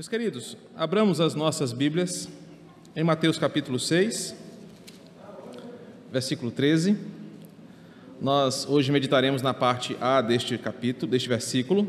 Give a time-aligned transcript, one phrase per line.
[0.00, 2.26] Meus queridos, abramos as nossas Bíblias
[2.96, 4.34] em Mateus capítulo 6,
[6.10, 6.96] versículo 13.
[8.18, 11.86] Nós hoje meditaremos na parte A deste capítulo, deste versículo,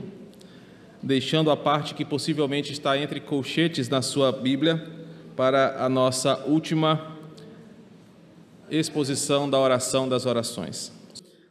[1.01, 4.85] deixando a parte que possivelmente está entre colchetes na sua Bíblia
[5.37, 7.15] para a nossa última
[8.69, 10.91] exposição da oração das orações.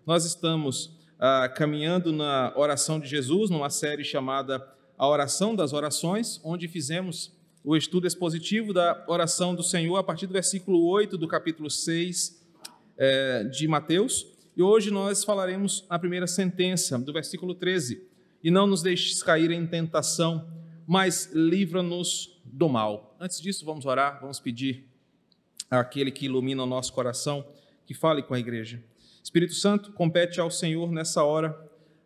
[0.04, 4.62] Nós estamos ah, caminhando na oração de Jesus, numa série chamada
[5.01, 7.33] a oração das orações, onde fizemos
[7.64, 12.38] o estudo expositivo da oração do Senhor a partir do versículo 8 do capítulo 6
[12.98, 14.27] é, de Mateus.
[14.55, 18.07] E hoje nós falaremos a primeira sentença, do versículo 13.
[18.45, 20.47] E não nos deixes cair em tentação,
[20.87, 23.16] mas livra-nos do mal.
[23.19, 24.87] Antes disso, vamos orar, vamos pedir
[25.71, 27.43] àquele que ilumina o nosso coração,
[27.87, 28.85] que fale com a igreja.
[29.24, 31.59] Espírito Santo, compete ao Senhor nessa hora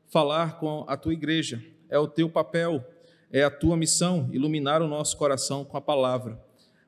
[0.07, 2.85] falar com a tua igreja é o teu papel,
[3.33, 6.41] é a tua missão iluminar o nosso coração com a palavra,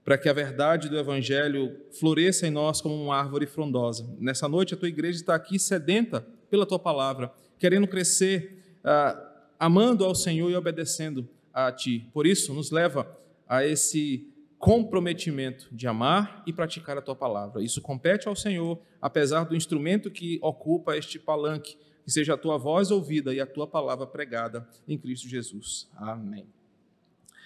[0.05, 4.09] para que a verdade do Evangelho floresça em nós como uma árvore frondosa.
[4.19, 9.21] Nessa noite, a tua igreja está aqui sedenta pela tua palavra, querendo crescer, ah,
[9.59, 12.09] amando ao Senhor e obedecendo a ti.
[12.13, 13.11] Por isso, nos leva
[13.49, 17.63] a esse comprometimento de amar e praticar a tua palavra.
[17.63, 22.57] Isso compete ao Senhor, apesar do instrumento que ocupa este palanque que seja a tua
[22.57, 25.89] voz ouvida e a tua palavra pregada em Cristo Jesus.
[25.97, 26.47] Amém.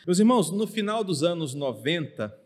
[0.06, 2.38] Meus irmãos, no final dos anos 90,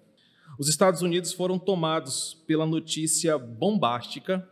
[0.57, 4.49] os Estados Unidos foram tomados pela notícia bombástica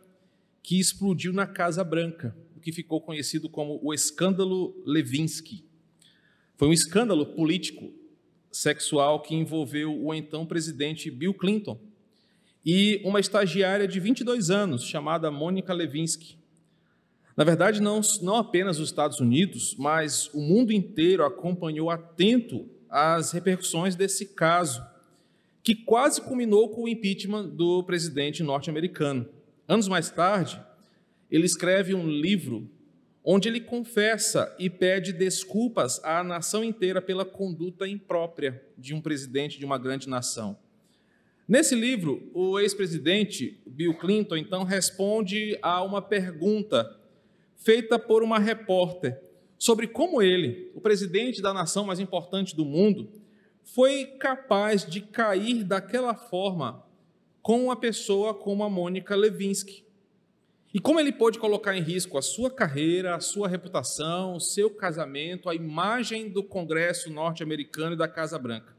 [0.61, 5.63] que explodiu na Casa Branca, o que ficou conhecido como o escândalo Levinsky.
[6.57, 7.93] Foi um escândalo político
[8.51, 11.79] sexual que envolveu o então presidente Bill Clinton
[12.65, 16.42] e uma estagiária de 22 anos chamada Mônica Levinsky.
[17.35, 23.31] Na verdade, não, não apenas os Estados Unidos, mas o mundo inteiro acompanhou atento às
[23.31, 24.85] repercussões desse caso,
[25.63, 29.27] que quase culminou com o impeachment do presidente norte-americano.
[29.67, 30.61] Anos mais tarde,
[31.31, 32.69] ele escreve um livro
[33.23, 39.57] onde ele confessa e pede desculpas à nação inteira pela conduta imprópria de um presidente
[39.57, 40.57] de uma grande nação.
[41.47, 46.99] Nesse livro, o ex-presidente Bill Clinton então responde a uma pergunta
[47.55, 49.21] feita por uma repórter
[49.57, 53.09] sobre como ele, o presidente da nação mais importante do mundo,
[53.63, 56.85] foi capaz de cair daquela forma
[57.41, 59.85] com uma pessoa como a Mônica Levinsky.
[60.73, 64.69] E como ele pôde colocar em risco a sua carreira, a sua reputação, o seu
[64.69, 68.75] casamento, a imagem do Congresso norte-americano e da Casa Branca.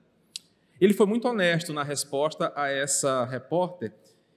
[0.80, 3.94] Ele foi muito honesto na resposta a essa repórter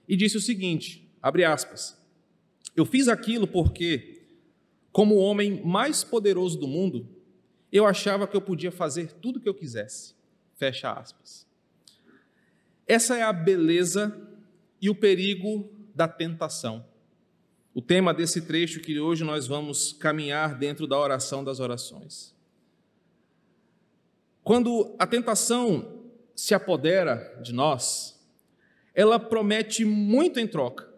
[0.08, 1.98] e disse o seguinte: abre aspas.
[2.76, 4.17] Eu fiz aquilo porque
[4.92, 7.08] como o homem mais poderoso do mundo,
[7.70, 10.14] eu achava que eu podia fazer tudo o que eu quisesse.
[10.56, 11.46] Fecha aspas.
[12.86, 14.16] Essa é a beleza
[14.80, 16.84] e o perigo da tentação.
[17.74, 22.34] O tema desse trecho que hoje nós vamos caminhar dentro da oração das orações.
[24.42, 26.02] Quando a tentação
[26.34, 28.18] se apodera de nós,
[28.94, 30.88] ela promete muito em troca,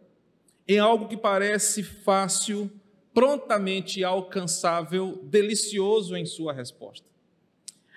[0.66, 2.70] em algo que parece fácil
[3.12, 7.06] prontamente alcançável, delicioso em sua resposta.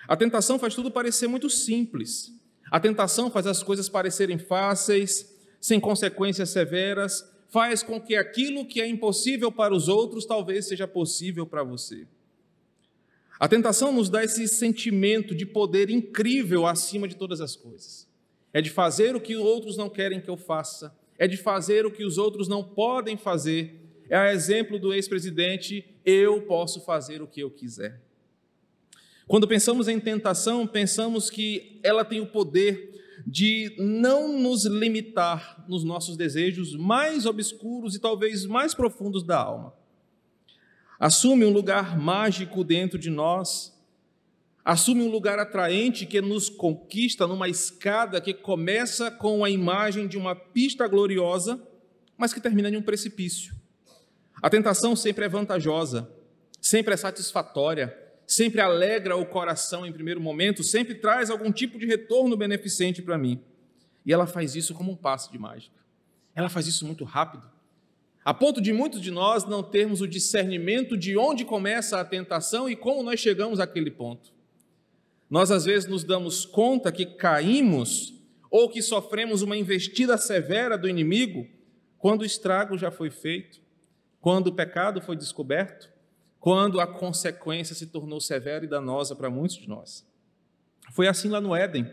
[0.06, 2.32] A tentação faz tudo parecer muito simples.
[2.70, 8.80] A tentação faz as coisas parecerem fáceis, sem consequências severas, faz com que aquilo que
[8.80, 12.06] é impossível para os outros talvez seja possível para você.
[13.38, 18.08] A tentação nos dá esse sentimento de poder incrível acima de todas as coisas.
[18.52, 21.90] É de fazer o que outros não querem que eu faça, é de fazer o
[21.90, 27.26] que os outros não podem fazer, é a exemplo do ex-presidente, eu posso fazer o
[27.26, 28.00] que eu quiser.
[29.26, 32.92] Quando pensamos em tentação, pensamos que ela tem o poder
[33.26, 39.72] de não nos limitar nos nossos desejos mais obscuros e talvez mais profundos da alma.
[40.98, 43.74] Assume um lugar mágico dentro de nós,
[44.62, 50.18] assume um lugar atraente que nos conquista numa escada que começa com a imagem de
[50.18, 51.60] uma pista gloriosa,
[52.16, 53.54] mas que termina em um precipício.
[54.44, 56.06] A tentação sempre é vantajosa,
[56.60, 61.86] sempre é satisfatória, sempre alegra o coração em primeiro momento, sempre traz algum tipo de
[61.86, 63.40] retorno beneficente para mim.
[64.04, 65.80] E ela faz isso como um passo de mágica.
[66.34, 67.50] Ela faz isso muito rápido,
[68.22, 72.68] a ponto de muitos de nós não termos o discernimento de onde começa a tentação
[72.68, 74.30] e como nós chegamos àquele ponto.
[75.30, 78.12] Nós às vezes nos damos conta que caímos
[78.50, 81.48] ou que sofremos uma investida severa do inimigo
[81.96, 83.63] quando o estrago já foi feito
[84.24, 85.92] quando o pecado foi descoberto,
[86.40, 90.02] quando a consequência se tornou severa e danosa para muitos de nós.
[90.92, 91.86] Foi assim lá no Éden.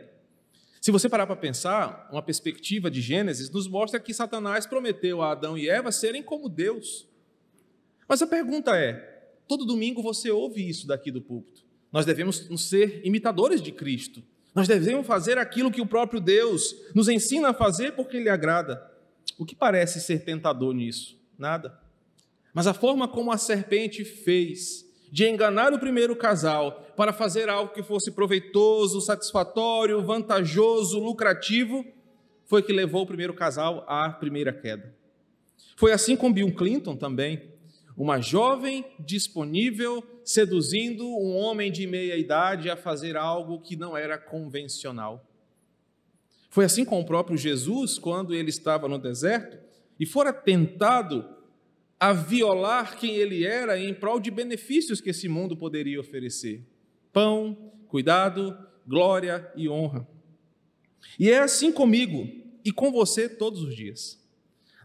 [0.80, 5.33] Se você parar para pensar, uma perspectiva de Gênesis nos mostra que Satanás prometeu a
[5.33, 7.06] Adão e Eva serem como Deus.
[8.07, 11.66] Mas a pergunta é: todo domingo você ouve isso daqui do púlpito?
[11.92, 14.24] Nós devemos ser imitadores de Cristo.
[14.56, 18.89] Nós devemos fazer aquilo que o próprio Deus nos ensina a fazer porque Ele agrada.
[19.38, 21.19] O que parece ser tentador nisso?
[21.38, 21.91] Nada.
[22.53, 27.74] Mas a forma como a serpente fez de enganar o primeiro casal para fazer algo
[27.74, 31.86] que fosse proveitoso, satisfatório, vantajoso, lucrativo,
[32.45, 34.94] foi que levou o primeiro casal à primeira queda.
[35.75, 37.50] Foi assim com Bill Clinton também.
[37.98, 44.18] Uma jovem disponível seduzindo um homem de meia idade a fazer algo que não era
[44.18, 45.25] convencional.
[46.50, 49.57] Foi assim com o próprio Jesus, quando ele estava no deserto
[50.00, 51.25] e fora tentado
[52.01, 56.65] a violar quem ele era em prol de benefícios que esse mundo poderia oferecer:
[57.13, 58.57] pão, cuidado,
[58.88, 60.07] glória e honra.
[61.19, 62.27] E é assim comigo
[62.65, 64.19] e com você todos os dias.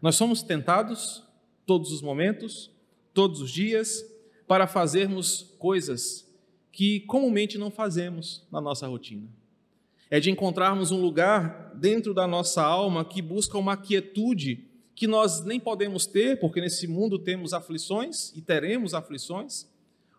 [0.02, 1.24] Nós somos tentados
[1.64, 2.70] todos os momentos,
[3.14, 4.04] todos os dias,
[4.46, 6.30] para fazermos coisas
[6.70, 9.26] que comumente não fazemos na nossa rotina.
[10.10, 14.65] É de encontrarmos um lugar dentro da nossa alma que busca uma quietude
[14.96, 19.66] que nós nem podemos ter, porque nesse mundo temos aflições e teremos aflições,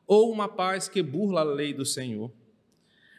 [0.06, 2.32] ou uma paz que burla a lei do Senhor.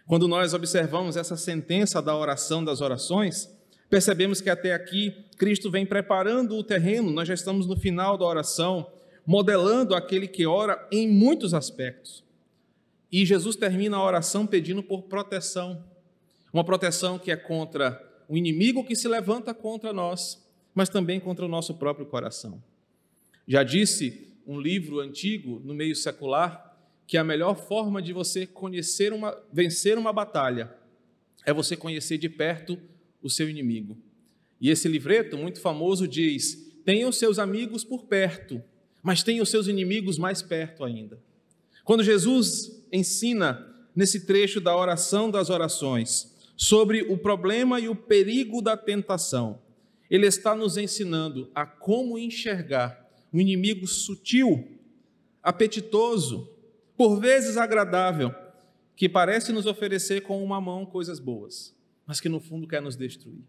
[0.07, 3.51] Quando nós observamos essa sentença da oração das orações,
[3.91, 8.25] percebemos que até aqui Cristo vem preparando o terreno, nós já estamos no final da
[8.25, 8.91] oração,
[9.27, 12.25] modelando aquele que ora em muitos aspectos.
[13.11, 15.85] E Jesus termina a oração pedindo por proteção,
[16.53, 20.48] uma proteção que é contra o inimigo que se levanta contra nós,
[20.79, 22.63] mas também contra o nosso próprio coração.
[23.49, 29.13] Já disse um livro antigo no meio secular que a melhor forma de você conhecer
[29.13, 30.73] uma, vencer uma batalha
[31.45, 32.79] é você conhecer de perto
[33.21, 33.99] o seu inimigo.
[34.61, 38.63] E esse livreto, muito famoso, diz: tenha os seus amigos por perto,
[39.03, 41.19] mas tenha os seus inimigos mais perto ainda.
[41.83, 43.67] Quando Jesus ensina
[43.97, 49.59] nesse trecho da oração das orações sobre o problema e o perigo da tentação,
[50.11, 54.67] ele está nos ensinando a como enxergar um inimigo sutil,
[55.43, 56.49] apetitoso,
[56.97, 58.35] por vezes agradável,
[58.97, 61.75] que parece nos oferecer com uma mão coisas boas,
[62.07, 63.45] mas que no fundo quer nos destruir.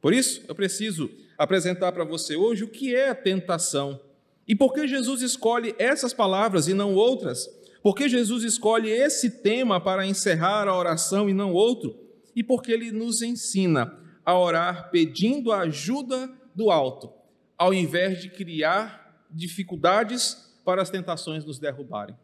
[0.00, 4.00] Por isso, eu preciso apresentar para você hoje o que é a tentação
[4.46, 7.48] e por que Jesus escolhe essas palavras e não outras.
[7.82, 11.96] Por que Jesus escolhe esse tema para encerrar a oração e não outro?
[12.34, 17.12] E porque ele nos ensina a orar pedindo a ajuda do alto,
[17.56, 22.16] ao invés de criar dificuldades para as tentações nos derrubarem.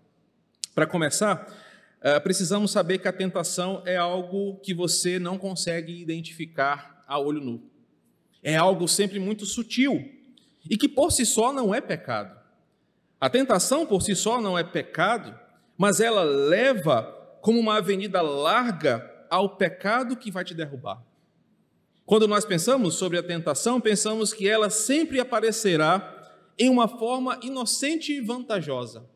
[0.75, 1.47] Para começar,
[2.03, 7.41] eh, precisamos saber que a tentação é algo que você não consegue identificar a olho
[7.41, 7.71] nu.
[8.43, 10.11] É algo sempre muito sutil
[10.69, 12.37] e que por si só não é pecado.
[13.21, 15.39] A tentação por si só não é pecado,
[15.79, 17.05] mas ela leva
[17.41, 21.01] como uma avenida larga ao pecado que vai te derrubar.
[22.05, 26.19] Quando nós pensamos sobre a tentação, pensamos que ela sempre aparecerá
[26.59, 29.09] em uma forma inocente e vantajosa.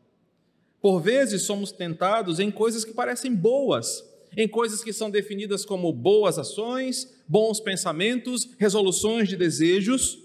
[0.81, 4.03] Por vezes somos tentados em coisas que parecem boas,
[4.35, 10.19] em coisas que são definidas como boas ações, bons pensamentos, resoluções de desejos,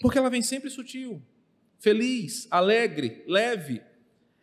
[0.00, 1.22] porque ela vem sempre sutil,
[1.78, 3.80] feliz, alegre, leve,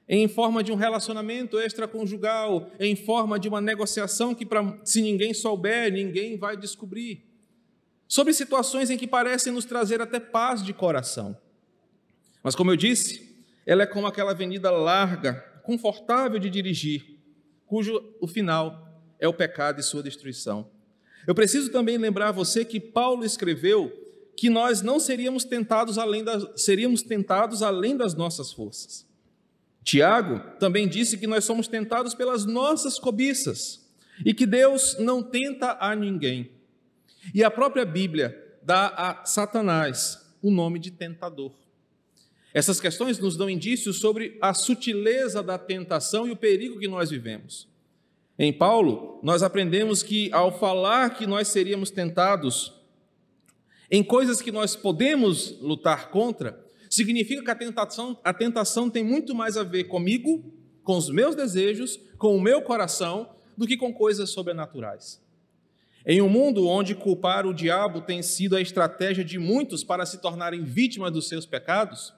[0.10, 5.34] em forma de um relacionamento extraconjugal, em forma de uma negociação que, pra, se ninguém
[5.34, 7.31] souber, ninguém vai descobrir
[8.12, 11.34] sobre situações em que parecem nos trazer até paz de coração.
[12.44, 17.22] Mas, como eu disse, ela é como aquela avenida larga, confortável de dirigir,
[17.66, 20.70] cujo o final é o pecado e sua destruição.
[21.26, 23.90] Eu preciso também lembrar você que Paulo escreveu
[24.36, 29.08] que nós não seríamos tentados além das, seríamos tentados além das nossas forças.
[29.86, 33.90] Tiago também disse que nós somos tentados pelas nossas cobiças
[34.26, 36.60] e que Deus não tenta a ninguém.
[37.34, 41.52] E a própria Bíblia dá a Satanás o nome de tentador.
[42.54, 47.10] Essas questões nos dão indícios sobre a sutileza da tentação e o perigo que nós
[47.10, 47.68] vivemos.
[48.38, 52.74] Em Paulo, nós aprendemos que ao falar que nós seríamos tentados
[53.90, 56.60] em coisas que nós podemos lutar contra,
[56.90, 60.44] significa que a tentação, a tentação tem muito mais a ver comigo,
[60.84, 65.22] com os meus desejos, com o meu coração, do que com coisas sobrenaturais.
[66.06, 70.20] Em um mundo onde culpar o diabo tem sido a estratégia de muitos para se
[70.20, 72.14] tornarem vítimas dos seus pecados,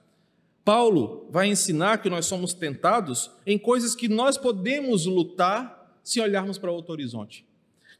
[0.64, 6.56] Paulo vai ensinar que nós somos tentados em coisas que nós podemos lutar se olharmos
[6.56, 7.46] para outro horizonte.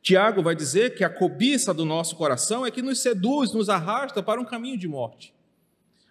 [0.01, 4.23] Tiago vai dizer que a cobiça do nosso coração é que nos seduz, nos arrasta
[4.23, 5.35] para um caminho de morte.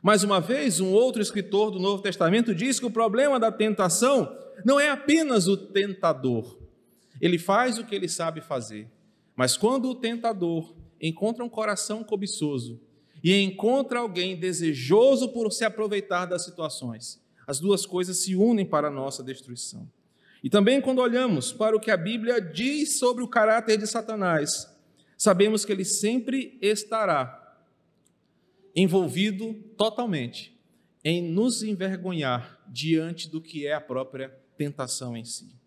[0.02, 4.36] Mais uma vez, um outro escritor do Novo Testamento diz que o problema da tentação
[4.66, 6.58] não é apenas o tentador.
[7.22, 8.88] Ele faz o que ele sabe fazer.
[9.36, 12.80] Mas quando o tentador encontra um coração cobiçoso
[13.24, 18.88] e encontra alguém desejoso por se aproveitar das situações, as duas coisas se unem para
[18.88, 19.90] a nossa destruição.
[20.44, 24.70] E também quando olhamos para o que a Bíblia diz sobre o caráter de Satanás,
[25.18, 27.40] sabemos que ele sempre estará
[28.76, 30.54] envolvido totalmente
[31.04, 35.63] em nos envergonhar diante do que é a própria tentação em si.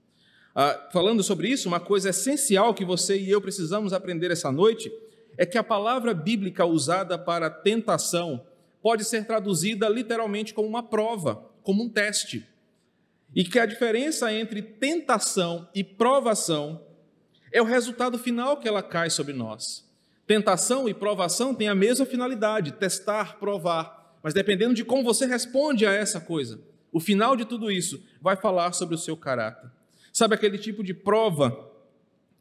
[0.59, 4.91] Ah, falando sobre isso, uma coisa essencial que você e eu precisamos aprender essa noite
[5.37, 8.43] é que a palavra bíblica usada para tentação
[8.81, 12.49] pode ser traduzida literalmente como uma prova, como um teste.
[13.35, 16.83] E que a diferença entre tentação e provação
[17.53, 19.85] é o resultado final que ela cai sobre nós.
[20.27, 25.85] Tentação e provação têm a mesma finalidade, testar, provar, mas dependendo de como você responde
[25.85, 26.59] a essa coisa,
[26.91, 29.75] o final de tudo isso vai falar sobre o seu caráter.
[30.16, 31.70] Sabe aquele tipo de prova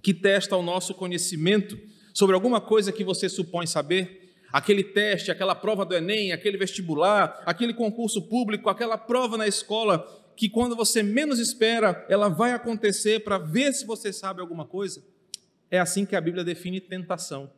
[0.02, 1.78] que testa o nosso conhecimento
[2.14, 4.34] sobre alguma coisa que você supõe saber?
[4.50, 10.08] Aquele teste, aquela prova do Enem, aquele vestibular, aquele concurso público, aquela prova na escola,
[10.38, 15.04] que quando você menos espera, ela vai acontecer para ver se você sabe alguma coisa?
[15.70, 17.52] É assim que a Bíblia define tentação.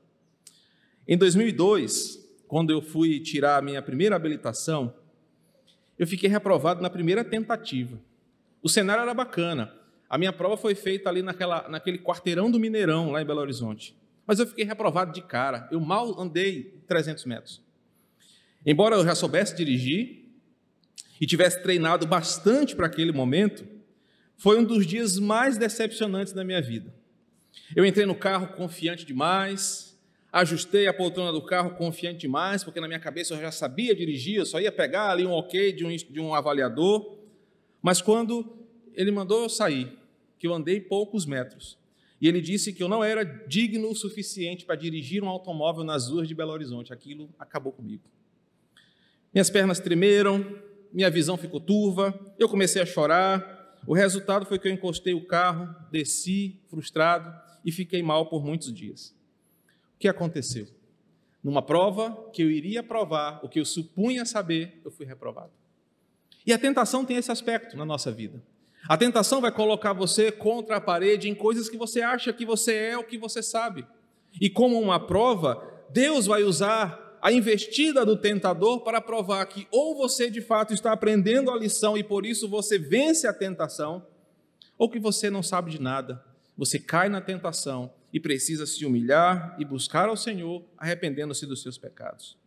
[1.08, 4.96] Em 2002, quando eu fui tirar a minha primeira habilitação,
[5.96, 8.00] eu fiquei reprovado na primeira tentativa.
[8.64, 9.78] O cenário era bacana.
[10.10, 13.96] A minha prova foi feita ali naquela, naquele quarteirão do Mineirão, lá em Belo Horizonte.
[14.26, 15.68] Mas eu fiquei reprovado de cara.
[15.72, 17.62] Eu mal andei 300 metros.
[18.66, 20.26] Embora eu já soubesse dirigir
[21.20, 23.66] e tivesse treinado bastante para aquele momento,
[24.38, 26.94] foi um dos dias mais decepcionantes da minha vida.
[27.76, 29.98] Eu entrei no carro confiante demais,
[30.32, 34.36] ajustei a poltrona do carro confiante demais, porque na minha cabeça eu já sabia dirigir,
[34.36, 37.18] eu só ia pegar ali um ok de um, de um avaliador.
[37.82, 38.67] Mas quando
[38.98, 39.96] ele mandou eu sair,
[40.40, 41.78] que eu andei poucos metros.
[42.20, 46.10] E ele disse que eu não era digno o suficiente para dirigir um automóvel nas
[46.10, 46.92] ruas de Belo Horizonte.
[46.92, 48.04] Aquilo acabou comigo.
[49.32, 50.60] Minhas pernas tremeram,
[50.92, 53.78] minha visão ficou turva, eu comecei a chorar.
[53.86, 57.32] O resultado foi que eu encostei o carro, desci frustrado
[57.64, 59.16] e fiquei mal por muitos dias.
[59.96, 60.68] O que aconteceu?
[61.44, 65.52] Numa prova que eu iria provar, o que eu supunha saber, eu fui reprovado.
[66.46, 68.42] E a tentação tem esse aspecto na nossa vida.
[68.88, 72.74] A tentação vai colocar você contra a parede em coisas que você acha que você
[72.74, 73.86] é o que você sabe.
[74.40, 79.98] E como uma prova, Deus vai usar a investida do tentador para provar que ou
[79.98, 84.06] você de fato está aprendendo a lição e por isso você vence a tentação,
[84.78, 86.24] ou que você não sabe de nada,
[86.56, 91.78] você cai na tentação e precisa se humilhar e buscar ao Senhor, arrependendo-se dos seus
[91.78, 92.38] pecados.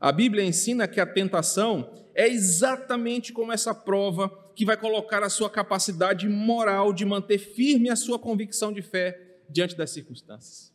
[0.00, 5.28] A Bíblia ensina que a tentação é exatamente como essa prova que vai colocar a
[5.28, 10.72] sua capacidade moral de manter firme a sua convicção de fé diante das circunstâncias.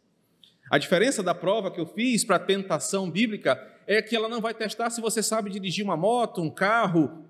[0.69, 4.39] A diferença da prova que eu fiz para a tentação bíblica é que ela não
[4.39, 7.25] vai testar se você sabe dirigir uma moto, um carro,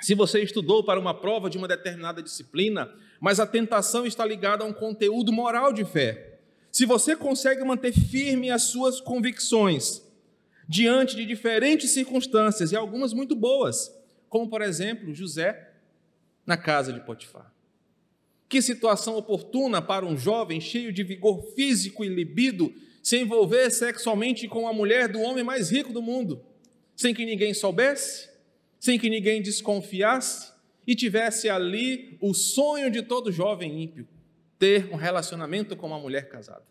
[0.00, 2.90] se você estudou para uma prova de uma determinada disciplina,
[3.20, 6.38] mas a tentação está ligada a um conteúdo moral de fé.
[6.70, 10.02] Se você consegue manter firme as suas convicções
[10.68, 13.92] diante de diferentes circunstâncias e algumas muito boas,
[14.28, 15.67] como por exemplo José
[16.48, 17.52] na casa de Potifar.
[18.48, 24.48] Que situação oportuna para um jovem cheio de vigor físico e libido se envolver sexualmente
[24.48, 26.42] com a mulher do homem mais rico do mundo,
[26.96, 28.30] sem que ninguém soubesse,
[28.80, 30.50] sem que ninguém desconfiasse
[30.86, 34.08] e tivesse ali o sonho de todo jovem ímpio,
[34.58, 36.64] ter um relacionamento com uma mulher casada.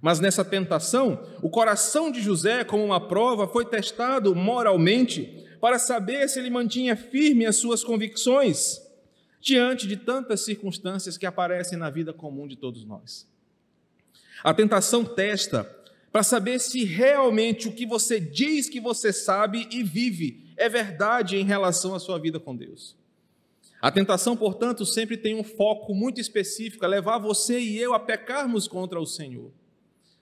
[0.00, 6.28] Mas nessa tentação, o coração de José, como uma prova, foi testado moralmente para saber
[6.28, 8.80] se ele mantinha firme as suas convicções
[9.40, 13.26] diante de tantas circunstâncias que aparecem na vida comum de todos nós.
[14.42, 15.64] A tentação testa
[16.12, 21.36] para saber se realmente o que você diz que você sabe e vive é verdade
[21.36, 22.96] em relação à sua vida com Deus.
[23.80, 28.00] A tentação, portanto, sempre tem um foco muito específico, a levar você e eu a
[28.00, 29.50] pecarmos contra o Senhor.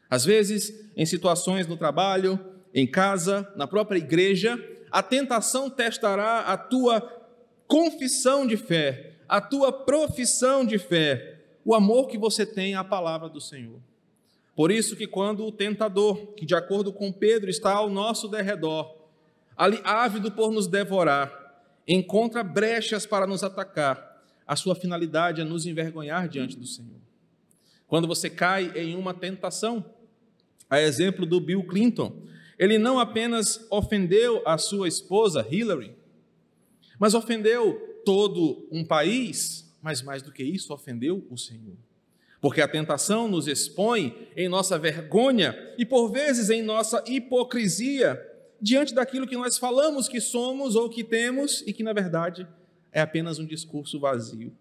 [0.09, 2.39] Às vezes, em situações no trabalho,
[2.73, 4.57] em casa, na própria igreja,
[4.91, 7.01] a tentação testará a tua
[7.67, 13.29] confissão de fé, a tua profissão de fé, o amor que você tem à palavra
[13.29, 13.79] do Senhor.
[14.57, 18.93] Por isso que quando o tentador, que de acordo com Pedro está ao nosso derredor,
[19.57, 25.67] ali ávido por nos devorar, encontra brechas para nos atacar, a sua finalidade é nos
[25.67, 26.99] envergonhar diante do Senhor.
[27.87, 29.85] Quando você cai em uma tentação,
[30.71, 32.23] a exemplo do Bill Clinton,
[32.59, 35.95] ele não apenas ofendeu a sua esposa Hillary,
[36.99, 41.77] mas ofendeu todo um país, mas mais do que isso, ofendeu o Senhor.
[42.41, 48.21] Porque a tentação nos expõe em nossa vergonha e por vezes em nossa hipocrisia
[48.61, 52.47] diante daquilo que nós falamos que somos ou que temos e que na verdade
[52.93, 54.53] é apenas um discurso vazio.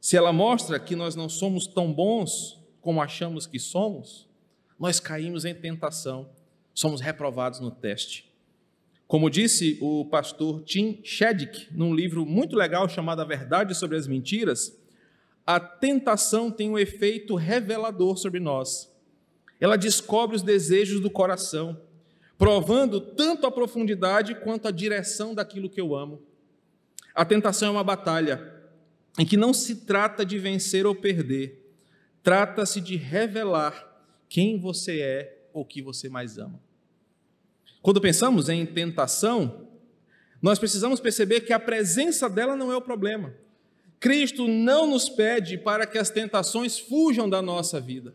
[0.00, 4.26] Se ela mostra que nós não somos tão bons como achamos que somos,
[4.78, 6.30] nós caímos em tentação,
[6.74, 8.30] somos reprovados no teste.
[9.06, 14.06] Como disse o pastor Tim Shedick, num livro muito legal chamado A Verdade sobre as
[14.06, 14.78] Mentiras,
[15.44, 18.88] a tentação tem um efeito revelador sobre nós.
[19.60, 21.80] Ela descobre os desejos do coração,
[22.38, 26.22] provando tanto a profundidade quanto a direção daquilo que eu amo.
[27.12, 28.60] A tentação é uma batalha
[29.18, 31.74] em que não se trata de vencer ou perder,
[32.22, 36.60] trata-se de revelar quem você é ou que você mais ama.
[37.82, 39.66] Quando pensamos em tentação,
[40.42, 43.34] nós precisamos perceber que a presença dela não é o problema.
[43.98, 48.14] Cristo não nos pede para que as tentações fujam da nossa vida.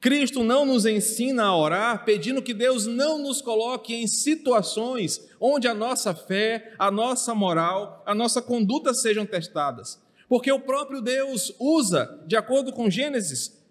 [0.00, 5.66] Cristo não nos ensina a orar pedindo que Deus não nos coloque em situações onde
[5.66, 9.98] a nossa fé, a nossa moral, a nossa conduta sejam testadas.
[10.28, 13.63] Porque o próprio Deus usa, de acordo com Gênesis,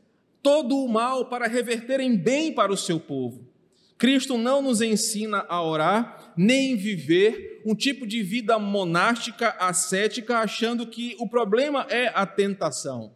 [0.43, 3.51] todo o mal para reverter em bem para o seu povo.
[3.97, 10.85] Cristo não nos ensina a orar, nem viver um tipo de vida monástica, ascética, achando
[10.85, 13.15] que o problema é a tentação.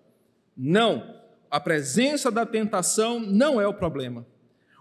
[0.56, 4.26] Não, a presença da tentação não é o problema.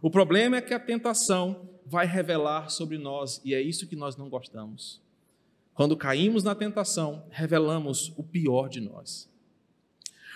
[0.01, 4.17] O problema é que a tentação vai revelar sobre nós, e é isso que nós
[4.17, 5.03] não gostamos.
[5.75, 9.29] Quando caímos na tentação, revelamos o pior de nós.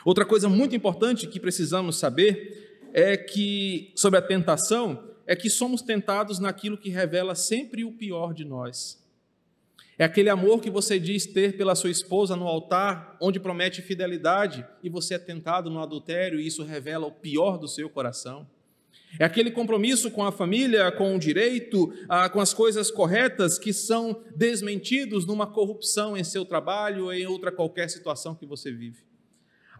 [0.04, 5.82] Outra coisa muito importante que precisamos saber é que, sobre a tentação, é que somos
[5.82, 8.99] tentados naquilo que revela sempre o pior de nós.
[9.99, 14.67] É aquele amor que você diz ter pela sua esposa no altar, onde promete fidelidade,
[14.82, 18.49] e você é tentado no adultério, e isso revela o pior do seu coração.
[19.19, 23.73] É aquele compromisso com a família, com o direito, ah, com as coisas corretas que
[23.73, 29.09] são desmentidos numa corrupção em seu trabalho ou em outra qualquer situação que você vive.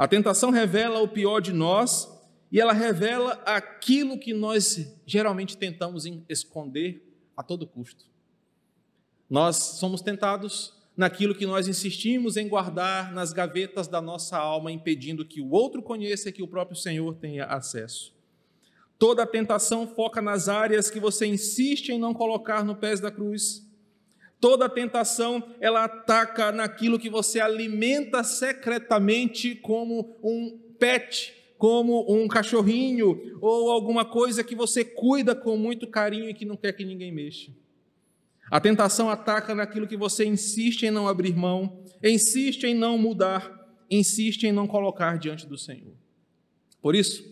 [0.00, 2.08] A tentação revela o pior de nós
[2.50, 8.06] e ela revela aquilo que nós geralmente tentamos esconder a todo custo.
[9.28, 15.22] Nós somos tentados naquilo que nós insistimos em guardar nas gavetas da nossa alma, impedindo
[15.22, 18.14] que o outro conheça e que o próprio Senhor tenha acesso.
[18.98, 23.10] Toda a tentação foca nas áreas que você insiste em não colocar no pés da
[23.10, 23.69] cruz.
[24.40, 33.38] Toda tentação, ela ataca naquilo que você alimenta secretamente como um pet, como um cachorrinho
[33.40, 37.12] ou alguma coisa que você cuida com muito carinho e que não quer que ninguém
[37.12, 37.53] mexa.
[38.50, 43.68] A tentação ataca naquilo que você insiste em não abrir mão, insiste em não mudar,
[43.90, 45.92] insiste em não colocar diante do Senhor.
[46.81, 47.31] Por isso,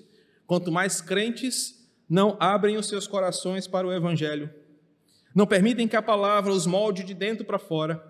[0.49, 4.51] Quanto mais crentes não abrem os seus corações para o Evangelho,
[5.39, 8.05] não permitem que a palavra os molde de dentro para fora,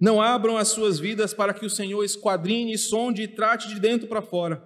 [0.00, 4.08] não abram as suas vidas para que o Senhor esquadrine, sonde e trate de dentro
[4.08, 4.60] para fora,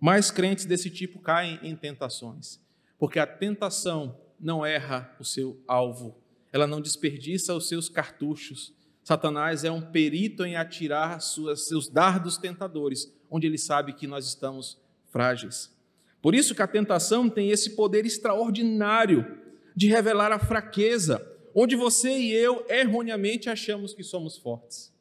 [0.00, 2.58] mais crentes desse tipo caem em tentações,
[2.98, 6.20] porque a tentação não erra o seu alvo,
[6.52, 8.74] ela não desperdiça os seus cartuchos.
[9.04, 14.26] Satanás é um perito em atirar suas, seus dardos tentadores, onde ele sabe que nós
[14.26, 14.76] estamos
[15.08, 15.72] frágeis.
[16.20, 19.46] Por isso que a tentação tem esse poder extraordinário
[19.78, 24.92] de revelar a fraqueza, onde você e eu erroneamente achamos que somos fortes.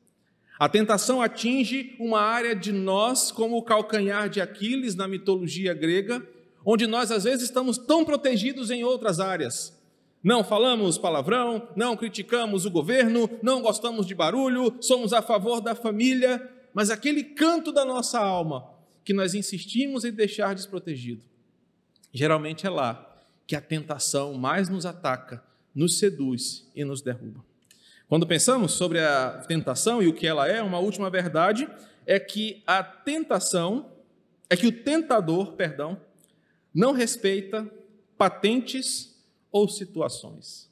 [0.60, 6.24] A tentação atinge uma área de nós, como o calcanhar de Aquiles na mitologia grega,
[6.64, 9.76] onde nós às vezes estamos tão protegidos em outras áreas.
[10.24, 15.74] Não falamos palavrão, não criticamos o governo, não gostamos de barulho, somos a favor da
[15.74, 18.70] família, mas aquele canto da nossa alma
[19.04, 21.24] que nós insistimos em deixar desprotegido.
[22.14, 23.08] Geralmente é lá
[23.48, 25.42] que a tentação mais nos ataca,
[25.74, 27.44] nos seduz e nos derruba.
[28.10, 31.68] Quando pensamos sobre a tentação e o que ela é, uma última verdade
[32.06, 33.90] é que a tentação,
[34.50, 36.00] é que o tentador, perdão,
[36.74, 37.70] não respeita
[38.18, 39.18] patentes
[39.52, 40.70] ou situações.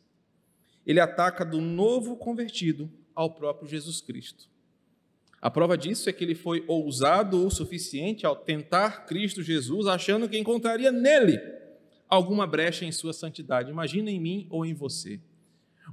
[0.85, 4.49] Ele ataca do novo convertido ao próprio Jesus Cristo.
[5.41, 10.27] A prova disso é que ele foi ousado o suficiente ao tentar Cristo Jesus, achando
[10.27, 11.55] que encontraria nele
[12.10, 13.72] alguma brecha em sua santidade.
[13.72, 15.20] Imagina em mim ou em você.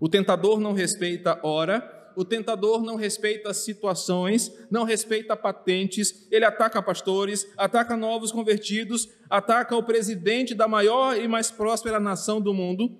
[0.01, 6.83] O tentador não respeita hora o tentador não respeita situações, não respeita patentes, ele ataca
[6.83, 12.99] pastores, ataca novos convertidos, ataca o presidente da maior e mais próspera nação do mundo,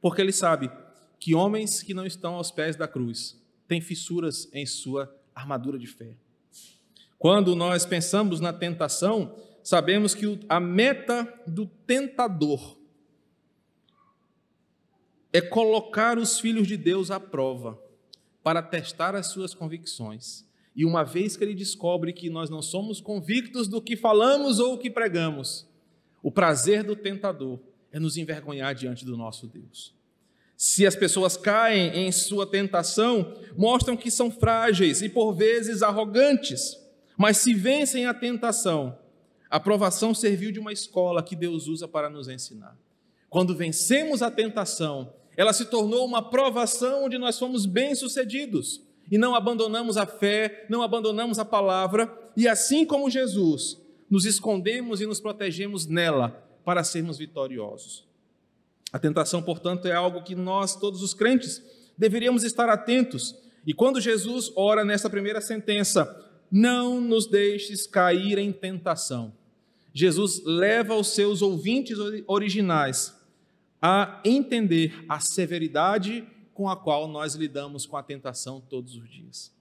[0.00, 0.70] porque ele sabe
[1.18, 5.86] que homens que não estão aos pés da cruz têm fissuras em sua armadura de
[5.86, 6.16] fé.
[7.18, 12.78] Quando nós pensamos na tentação, sabemos que a meta do tentador
[15.32, 17.80] é colocar os filhos de Deus à prova
[18.42, 20.44] para testar as suas convicções.
[20.74, 24.74] E uma vez que ele descobre que nós não somos convictos do que falamos ou
[24.74, 25.66] o que pregamos,
[26.22, 27.58] o prazer do tentador
[27.90, 29.94] é nos envergonhar diante do nosso Deus.
[30.56, 36.78] Se as pessoas caem em sua tentação, mostram que são frágeis e por vezes arrogantes,
[37.16, 38.96] mas se vencem a tentação,
[39.52, 42.74] a provação serviu de uma escola que Deus usa para nos ensinar.
[43.28, 49.34] Quando vencemos a tentação, ela se tornou uma provação onde nós fomos bem-sucedidos e não
[49.34, 55.20] abandonamos a fé, não abandonamos a palavra, e assim como Jesus, nos escondemos e nos
[55.20, 56.30] protegemos nela
[56.64, 58.06] para sermos vitoriosos.
[58.90, 61.62] A tentação, portanto, é algo que nós, todos os crentes,
[61.98, 63.36] deveríamos estar atentos.
[63.66, 69.41] E quando Jesus ora nessa primeira sentença, não nos deixes cair em tentação.
[69.92, 73.14] Jesus leva os seus ouvintes originais
[73.80, 79.52] a entender a severidade com a qual nós lidamos com a tentação todos os dias.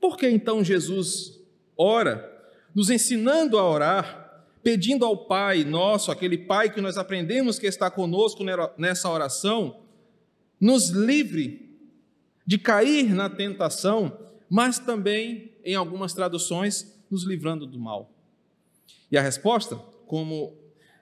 [0.00, 1.40] Por que então Jesus
[1.76, 2.28] ora,
[2.74, 7.90] nos ensinando a orar, pedindo ao Pai nosso, aquele Pai que nós aprendemos que está
[7.90, 8.44] conosco
[8.76, 9.80] nessa oração,
[10.60, 11.70] nos livre
[12.46, 18.10] de cair na tentação, mas também, em algumas traduções, nos livrando do mal?
[19.10, 19.76] E a resposta,
[20.06, 20.56] como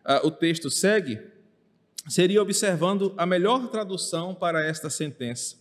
[0.05, 1.21] ah, o texto segue,
[2.09, 5.57] seria observando a melhor tradução para esta sentença.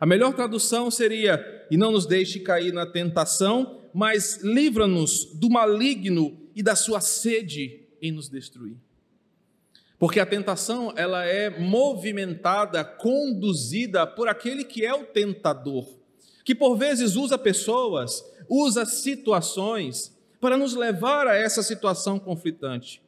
[0.00, 6.40] A melhor tradução seria: E não nos deixe cair na tentação, mas livra-nos do maligno
[6.54, 8.76] e da sua sede em nos destruir.
[9.98, 15.86] Porque a tentação, ela é movimentada, conduzida por aquele que é o tentador,
[16.44, 23.00] que por vezes usa pessoas, usa situações para nos levar a essa situação conflitante.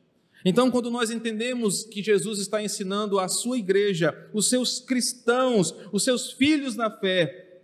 [0.44, 6.04] Então, quando nós entendemos que Jesus está ensinando a sua igreja, os seus cristãos, os
[6.04, 7.60] seus filhos na fé,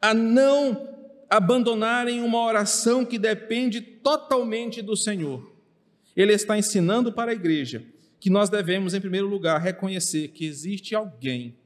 [0.00, 0.88] a não
[1.28, 5.50] abandonarem uma oração que depende totalmente do Senhor,
[6.14, 7.82] ele está ensinando para a igreja
[8.20, 11.56] que nós devemos, em primeiro lugar, reconhecer que existe alguém,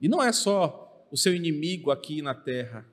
[0.00, 2.84] e não é só o seu inimigo aqui na terra,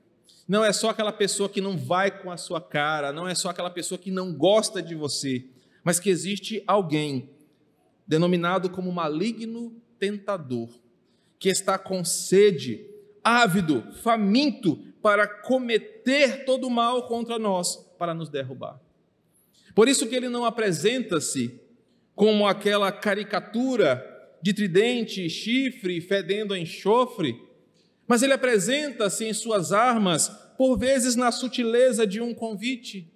[0.50, 3.50] não é só aquela pessoa que não vai com a sua cara, não é só
[3.50, 5.46] aquela pessoa que não gosta de você
[5.84, 7.30] mas que existe alguém
[8.06, 10.70] denominado como maligno tentador,
[11.38, 12.86] que está com sede,
[13.24, 18.80] ávido, faminto para cometer todo o mal contra nós, para nos derrubar.
[19.74, 21.60] Por isso que ele não apresenta-se
[22.16, 24.06] como aquela caricatura
[24.42, 27.42] de tridente, chifre, fedendo a enxofre,
[28.10, 33.08] mas ele apresenta-se em suas armas, por vezes na sutileza de um convite,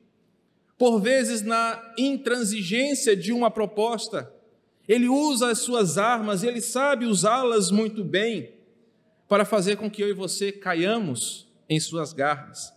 [0.78, 4.32] por vezes na intransigência de uma proposta.
[4.88, 8.54] Ele usa as suas armas, ele sabe usá-las muito bem
[9.28, 12.72] para fazer com que eu e você caiamos em suas garras.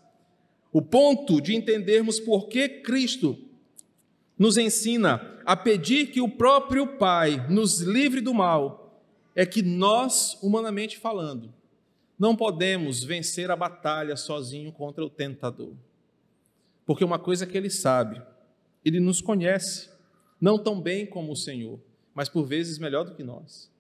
[0.72, 3.36] O ponto de entendermos por que Cristo
[4.38, 9.02] nos ensina a pedir que o próprio Pai nos livre do mal
[9.34, 11.52] é que nós, humanamente falando,
[12.18, 15.74] não podemos vencer a batalha sozinho contra o tentador.
[16.84, 18.22] Porque uma coisa que ele sabe,
[18.84, 19.90] ele nos conhece,
[20.40, 21.80] não tão bem como o Senhor,
[22.14, 23.70] mas por vezes melhor do que nós.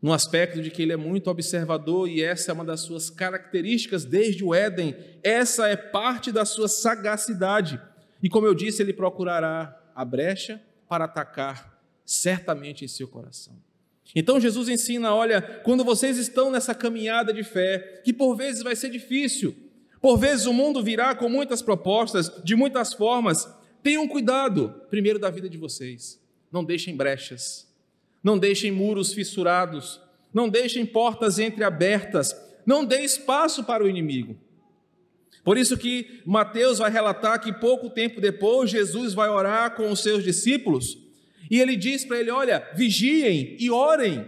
[0.00, 4.04] No aspecto de que ele é muito observador e essa é uma das suas características
[4.04, 7.80] desde o Éden, essa é parte da sua sagacidade.
[8.22, 13.56] E como eu disse, ele procurará a brecha para atacar certamente em seu coração.
[14.14, 18.74] Então Jesus ensina: olha, quando vocês estão nessa caminhada de fé, que por vezes vai
[18.74, 19.54] ser difícil,
[20.00, 23.48] por vezes o mundo virá com muitas propostas, de muitas formas.
[23.82, 26.20] Tenham cuidado, primeiro, da vida de vocês.
[26.50, 27.68] Não deixem brechas,
[28.22, 30.00] não deixem muros fissurados,
[30.32, 34.36] não deixem portas entreabertas, não dê espaço para o inimigo.
[35.44, 40.02] Por isso que Mateus vai relatar que pouco tempo depois Jesus vai orar com os
[40.02, 41.07] seus discípulos
[41.50, 44.26] e ele diz para ele: Olha, vigiem e orem.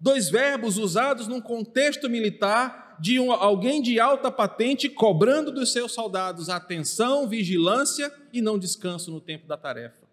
[0.00, 5.92] Dois verbos usados num contexto militar de um, alguém de alta patente cobrando dos seus
[5.92, 10.06] soldados atenção, vigilância e não descanso no tempo da tarefa.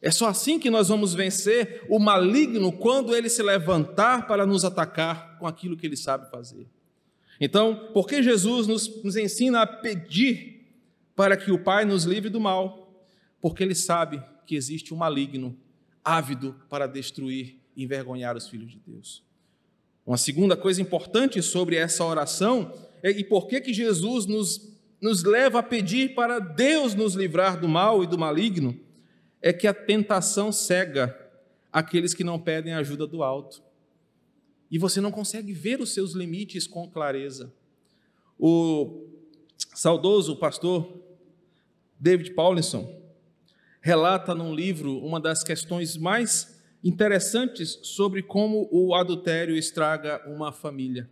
[0.00, 4.64] É só assim que nós vamos vencer o maligno quando ele se levantar para nos
[4.64, 6.68] atacar com aquilo que ele sabe fazer.
[7.40, 10.66] Então, por que Jesus nos, nos ensina a pedir
[11.14, 13.06] para que o Pai nos livre do mal?
[13.40, 15.54] Porque Ele sabe que existe um maligno
[16.02, 19.22] ávido para destruir e envergonhar os filhos de Deus.
[20.06, 25.22] Uma segunda coisa importante sobre essa oração é e por que, que Jesus nos, nos
[25.22, 28.80] leva a pedir para Deus nos livrar do mal e do maligno,
[29.42, 31.14] é que a tentação cega
[31.70, 33.62] aqueles que não pedem ajuda do alto.
[34.70, 37.52] E você não consegue ver os seus limites com clareza.
[38.38, 39.06] O
[39.74, 40.90] saudoso pastor
[42.00, 43.07] David Paulinson
[43.88, 51.08] relata num livro uma das questões mais interessantes sobre como o adultério estraga uma família.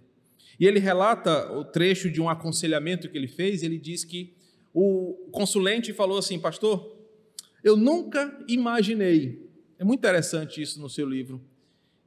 [0.61, 4.35] E ele relata o trecho de um aconselhamento que ele fez, ele diz que
[4.75, 6.95] o consulente falou assim: "Pastor,
[7.65, 9.49] eu nunca imaginei".
[9.79, 11.41] É muito interessante isso no seu livro,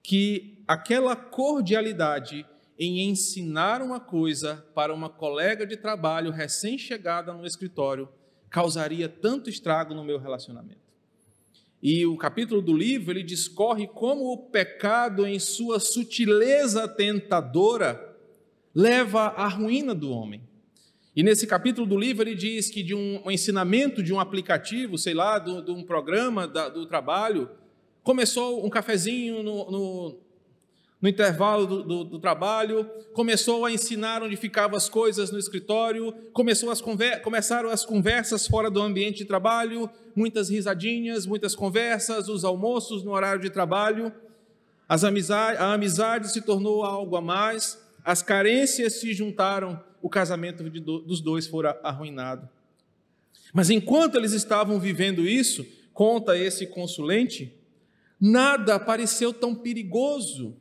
[0.03, 2.45] que aquela cordialidade
[2.77, 8.07] em ensinar uma coisa para uma colega de trabalho recém-chegada no escritório
[8.49, 10.89] causaria tanto estrago no meu relacionamento.
[11.81, 18.17] E o capítulo do livro ele discorre como o pecado, em sua sutileza tentadora,
[18.75, 20.41] leva à ruína do homem.
[21.15, 25.13] E nesse capítulo do livro ele diz que de um, ensinamento de um aplicativo, sei
[25.13, 27.49] lá, de, um programa da, do trabalho,
[28.03, 30.28] começou um cafezinho no
[31.01, 32.83] no intervalo do, do, do, trabalho,
[33.13, 38.45] começou a ensinar onde ficavam as coisas no escritório, começou as conver começaram as conversas
[38.45, 44.11] fora do ambiente de trabalho, muitas risadinhas, muitas conversas, os almoços no horário de trabalho,
[44.89, 50.69] as amizade, a amizade se tornou algo a mais, as carências se juntaram, o casamento
[50.69, 52.49] de, dos dois foi arruinado.
[53.53, 57.57] Mas enquanto eles estavam vivendo isso, conta esse consulente,
[58.19, 60.57] nada pareceu tão perigoso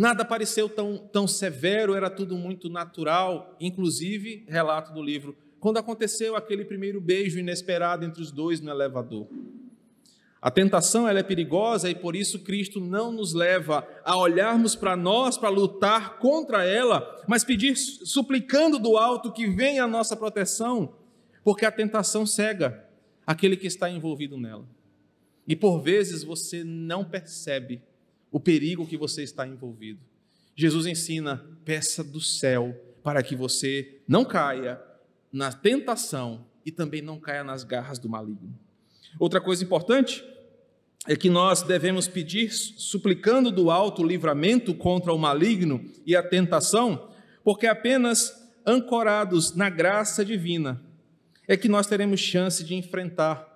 [0.00, 6.34] Nada pareceu tão, tão severo, era tudo muito natural, inclusive, relato do livro, quando aconteceu
[6.34, 9.28] aquele primeiro beijo inesperado entre os dois no elevador.
[10.40, 14.96] A tentação ela é perigosa e por isso Cristo não nos leva a olharmos para
[14.96, 20.94] nós para lutar contra ela, mas pedir suplicando do alto que venha a nossa proteção,
[21.44, 22.88] porque a tentação cega
[23.26, 24.64] aquele que está envolvido nela.
[25.46, 27.82] E por vezes você não percebe
[28.30, 30.00] o perigo que você está envolvido.
[30.54, 34.80] Jesus ensina: peça do céu para que você não caia
[35.32, 38.58] na tentação e também não caia nas garras do maligno.
[39.18, 40.24] Outra coisa importante
[41.06, 47.10] é que nós devemos pedir, suplicando do alto livramento contra o maligno e a tentação,
[47.42, 48.32] porque apenas
[48.66, 50.82] ancorados na graça divina
[51.48, 53.46] é que nós teremos chance de enfrentar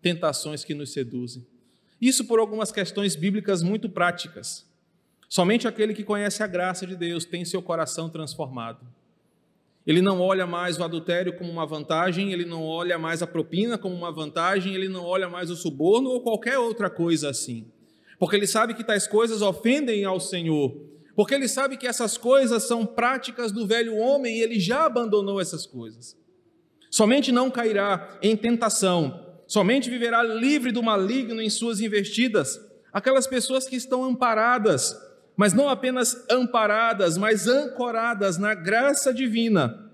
[0.00, 1.46] tentações que nos seduzem.
[2.02, 4.66] Isso por algumas questões bíblicas muito práticas.
[5.28, 8.84] Somente aquele que conhece a graça de Deus tem seu coração transformado.
[9.86, 13.78] Ele não olha mais o adultério como uma vantagem, ele não olha mais a propina
[13.78, 17.66] como uma vantagem, ele não olha mais o suborno ou qualquer outra coisa assim.
[18.18, 20.76] Porque ele sabe que tais coisas ofendem ao Senhor.
[21.14, 25.40] Porque ele sabe que essas coisas são práticas do velho homem e ele já abandonou
[25.40, 26.16] essas coisas.
[26.90, 32.58] Somente não cairá em tentação Somente viverá livre do maligno em suas investidas
[32.90, 34.98] aquelas pessoas que estão amparadas,
[35.36, 39.92] mas não apenas amparadas, mas ancoradas na graça divina,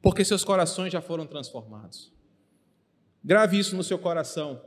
[0.00, 2.12] porque seus corações já foram transformados.
[3.24, 4.62] Grave isso no seu coração.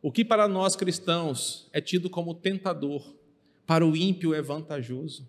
[0.00, 3.12] O que para nós cristãos é tido como tentador,
[3.66, 5.28] para o ímpio é vantajoso.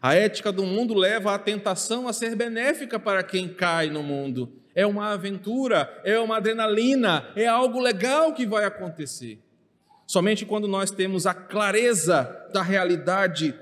[0.00, 4.63] A ética do mundo leva a tentação a ser benéfica para quem cai no mundo
[4.74, 9.38] é uma aventura, é uma adrenalina, é algo legal que vai acontecer.
[10.06, 13.54] Somente quando nós temos a clareza da realidade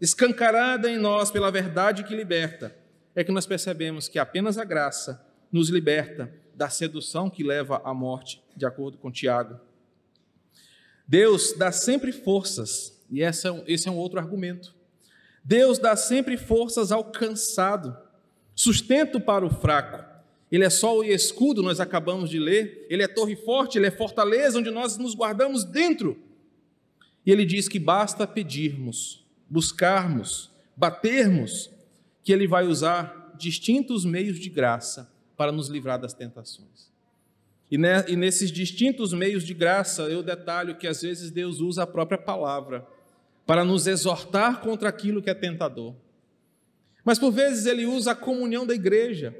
[0.00, 2.74] escancarada em nós pela verdade que liberta,
[3.14, 7.92] é que nós percebemos que apenas a graça nos liberta da sedução que leva à
[7.92, 9.58] morte, de acordo com Tiago.
[11.06, 14.74] Deus dá sempre forças, e esse é um outro argumento.
[15.44, 17.96] Deus dá sempre forças ao cansado,
[18.54, 20.09] sustento para o fraco.
[20.50, 22.86] Ele é sol e escudo, nós acabamos de ler.
[22.90, 26.18] Ele é torre forte, ele é fortaleza onde nós nos guardamos dentro.
[27.24, 31.70] E ele diz que basta pedirmos, buscarmos, batermos,
[32.24, 36.90] que ele vai usar distintos meios de graça para nos livrar das tentações.
[37.70, 37.78] E,
[38.16, 42.84] nesses distintos meios de graça, eu detalho que às vezes Deus usa a própria palavra
[43.46, 45.94] para nos exortar contra aquilo que é tentador.
[47.04, 49.36] Mas por vezes ele usa a comunhão da igreja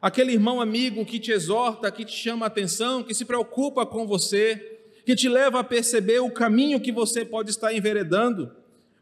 [0.00, 4.06] aquele irmão amigo que te exorta, que te chama a atenção, que se preocupa com
[4.06, 8.54] você, que te leva a perceber o caminho que você pode estar enveredando.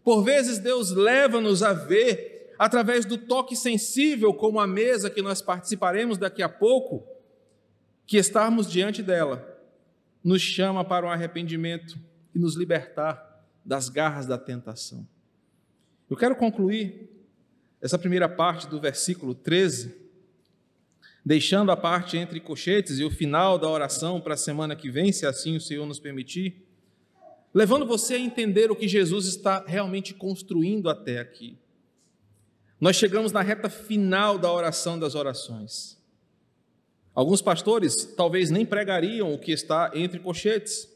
[0.03, 5.41] Por vezes Deus leva-nos a ver através do toque sensível, como a mesa que nós
[5.41, 7.07] participaremos daqui a pouco,
[8.07, 9.57] que estarmos diante dela
[10.25, 11.97] nos chama para um arrependimento
[12.35, 15.07] e nos libertar das garras da tentação.
[16.11, 17.09] Eu quero concluir
[17.81, 20.08] essa primeira parte do versículo 13,
[21.29, 25.13] deixando a parte entre cochetes e o final da oração para a semana que vem,
[25.13, 26.67] se assim o Senhor nos permitir,
[27.53, 31.59] levando você a entender o que Jesus está realmente construindo até aqui.
[32.81, 36.03] Nós chegamos na reta final da oração das orações.
[37.15, 40.89] Alguns pastores talvez nem pregariam o que está entre cochetes,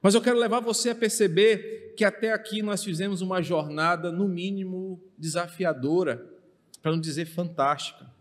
[0.00, 4.26] mas eu quero levar você a perceber que até aqui nós fizemos uma jornada, no
[4.26, 6.26] mínimo, desafiadora,
[6.80, 8.16] para não dizer fantástica.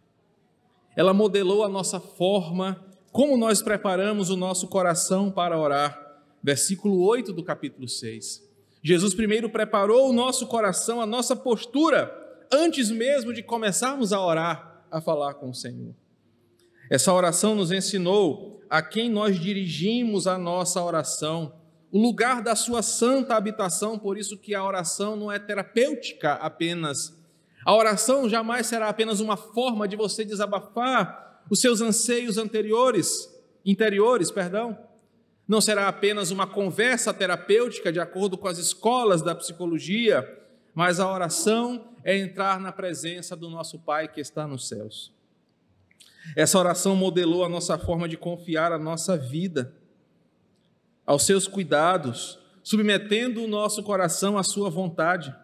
[0.97, 6.17] Ela modelou a nossa forma, como nós preparamos o nosso coração para orar.
[6.41, 8.43] Versículo 8 do capítulo 6.
[8.81, 12.11] Jesus primeiro preparou o nosso coração, a nossa postura,
[12.51, 15.93] antes mesmo de começarmos a orar, a falar com o Senhor.
[16.89, 21.53] Essa oração nos ensinou a quem nós dirigimos a nossa oração,
[21.91, 27.16] o lugar da sua santa habitação, por isso que a oração não é terapêutica apenas.
[27.67, 33.29] A oração jamais será apenas uma forma de você desabafar os seus anseios anteriores,
[33.65, 34.77] interiores, perdão.
[35.45, 40.25] Não será apenas uma conversa terapêutica de acordo com as escolas da psicologia,
[40.73, 45.11] mas a oração é entrar na presença do nosso Pai que está nos céus.
[46.37, 49.73] Essa oração modelou a nossa forma de confiar a nossa vida
[51.05, 55.35] aos seus cuidados, submetendo o nosso coração à sua vontade.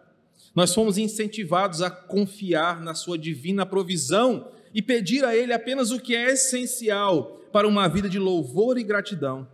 [0.56, 6.00] Nós fomos incentivados a confiar na sua divina provisão e pedir a ele apenas o
[6.00, 9.48] que é essencial para uma vida de louvor e gratidão.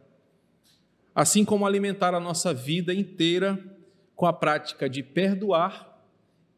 [1.14, 3.62] Assim como alimentar a nossa vida inteira
[4.16, 6.04] com a prática de perdoar,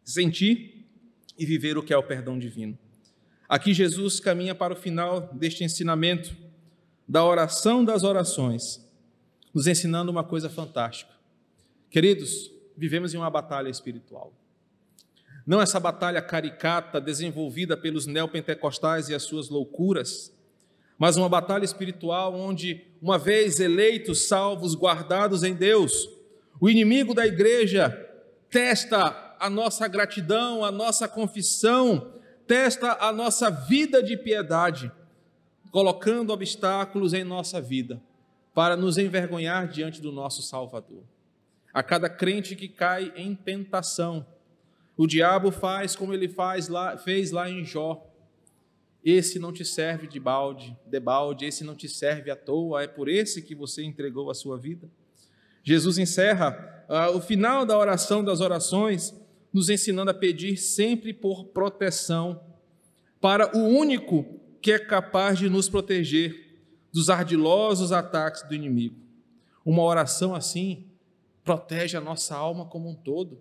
[0.04, 0.86] sentir
[1.38, 2.78] e viver o que é o perdão divino.
[3.48, 6.36] Aqui Jesus caminha para o final deste ensinamento
[7.08, 8.80] da oração das orações,
[9.54, 11.12] nos ensinando uma coisa fantástica.
[11.90, 12.50] Queridos,
[12.82, 14.34] vivemos em uma batalha espiritual.
[15.46, 20.36] Não essa batalha caricata desenvolvida pelos neopentecostais e as suas loucuras,
[20.98, 26.10] mas uma batalha espiritual onde, uma vez eleitos, salvos, guardados em Deus,
[26.60, 27.90] o inimigo da igreja
[28.50, 32.16] testa a nossa gratidão, a nossa confissão,
[32.48, 34.92] testa a nossa vida de piedade,
[35.70, 38.02] colocando obstáculos em nossa vida
[38.56, 41.04] para nos envergonhar diante do nosso Salvador.
[41.74, 44.26] A cada crente que cai em tentação,
[44.98, 48.08] o diabo faz como ele faz lá, fez lá em Jó.
[49.04, 52.88] Esse não te serve de balde, de balde, esse não te serve à toa, é
[52.88, 54.90] por esse que você entregou a sua vida.
[55.64, 59.14] Jesus encerra uh, o final da oração das orações
[59.54, 62.42] nos ensinando a pedir sempre por proteção
[63.20, 66.60] para o único que é capaz de nos proteger
[66.92, 68.96] dos ardilosos ataques do inimigo.
[69.66, 70.91] Uma oração assim
[71.44, 73.40] protege a nossa alma como um todo,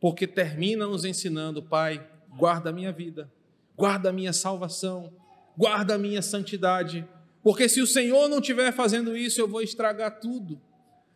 [0.00, 3.30] porque termina nos ensinando, Pai, guarda a minha vida,
[3.76, 5.12] guarda a minha salvação,
[5.56, 7.06] guarda a minha santidade,
[7.42, 10.60] porque se o Senhor não estiver fazendo isso, eu vou estragar tudo.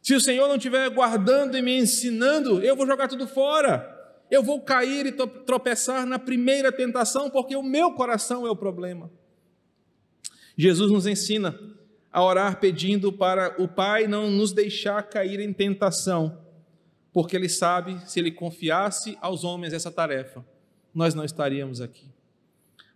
[0.02, 3.96] Se o Senhor não estiver guardando e me ensinando, eu vou jogar tudo fora
[4.30, 9.10] eu vou cair e tropeçar na primeira tentação, porque o meu coração é o problema.
[10.56, 11.58] Jesus nos ensina
[12.16, 16.38] a orar pedindo para o Pai não nos deixar cair em tentação,
[17.12, 20.42] porque Ele sabe, se Ele confiasse aos homens essa tarefa,
[20.94, 22.06] nós não estaríamos aqui.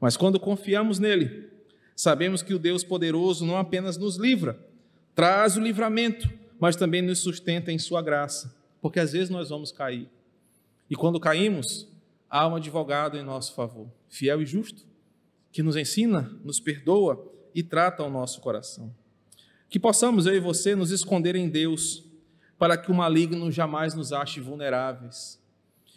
[0.00, 1.50] Mas quando confiamos nele,
[1.94, 4.58] sabemos que o Deus poderoso não apenas nos livra,
[5.14, 6.26] traz o livramento,
[6.58, 10.08] mas também nos sustenta em Sua graça, porque às vezes nós vamos cair.
[10.88, 11.86] E quando caímos,
[12.30, 14.82] há um advogado em nosso favor, fiel e justo,
[15.52, 17.22] que nos ensina, nos perdoa
[17.54, 18.98] e trata o nosso coração.
[19.70, 22.04] Que possamos, eu e você, nos esconder em Deus,
[22.58, 25.40] para que o maligno jamais nos ache vulneráveis.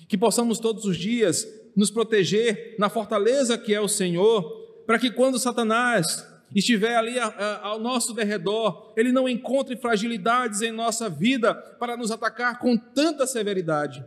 [0.07, 4.43] Que possamos todos os dias nos proteger na fortaleza que é o Senhor,
[4.85, 11.09] para que quando Satanás estiver ali ao nosso derredor, ele não encontre fragilidades em nossa
[11.09, 14.05] vida para nos atacar com tanta severidade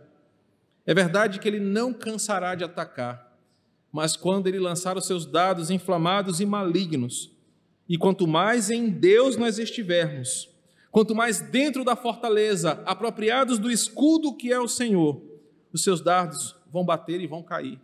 [0.86, 3.36] é verdade que ele não cansará de atacar,
[3.90, 7.32] mas quando ele lançar os seus dados inflamados e malignos,
[7.88, 10.50] e quanto mais em Deus nós estivermos,
[10.90, 15.22] quanto mais dentro da fortaleza, apropriados do escudo que é o Senhor,
[15.72, 17.78] os seus dardos vão bater e vão cair.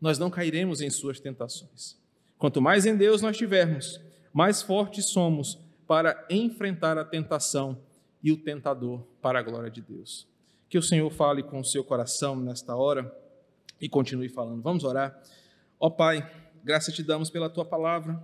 [0.00, 1.96] Nós não cairemos em suas tentações.
[2.38, 4.00] Quanto mais em Deus nós tivermos,
[4.32, 7.78] mais fortes somos para enfrentar a tentação
[8.22, 10.26] e o tentador para a glória de Deus.
[10.68, 13.12] Que o Senhor fale com o seu coração nesta hora,
[13.82, 14.62] e continue falando.
[14.62, 15.20] Vamos orar.
[15.78, 16.30] Ó Pai,
[16.62, 18.22] graça te damos pela tua palavra,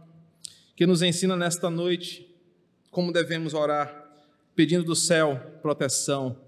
[0.78, 2.32] que nos ensina nesta noite
[2.88, 4.12] como devemos orar,
[4.54, 6.38] pedindo do céu proteção,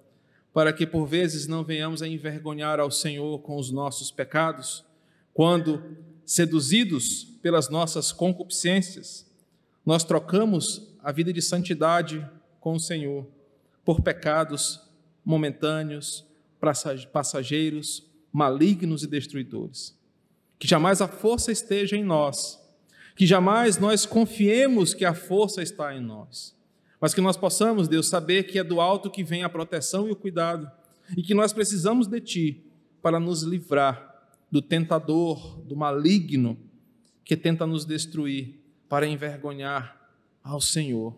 [0.53, 4.85] para que por vezes não venhamos a envergonhar ao Senhor com os nossos pecados,
[5.35, 5.83] quando,
[6.25, 9.29] seduzidos pelas nossas concupiscências,
[9.85, 12.25] nós trocamos a vida de santidade
[12.61, 13.27] com o Senhor
[13.85, 14.81] por pecados
[15.25, 16.25] momentâneos,
[17.13, 19.93] passageiros, malignos e destruidores.
[20.57, 22.60] Que jamais a força esteja em nós,
[23.21, 26.57] que jamais nós confiemos que a força está em nós,
[26.99, 30.11] mas que nós possamos, Deus, saber que é do alto que vem a proteção e
[30.11, 30.71] o cuidado,
[31.15, 32.65] e que nós precisamos de Ti
[33.03, 36.59] para nos livrar do tentador, do maligno
[37.23, 38.59] que tenta nos destruir,
[38.89, 40.01] para envergonhar
[40.43, 41.15] ao Senhor.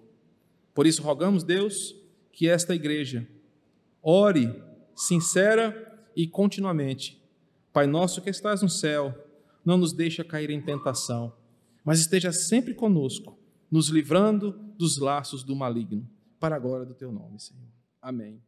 [0.75, 1.95] Por isso, rogamos, Deus,
[2.33, 3.29] que esta igreja
[4.03, 4.53] ore
[4.93, 7.23] sincera e continuamente.
[7.73, 9.15] Pai nosso que estás no céu,
[9.65, 11.33] não nos deixa cair em tentação,
[11.85, 13.39] mas esteja sempre conosco,
[13.71, 16.09] nos livrando dos laços do maligno,
[16.39, 17.69] para a glória do teu nome, Senhor.
[18.01, 18.43] Amém.